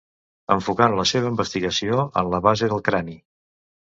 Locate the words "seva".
1.09-1.29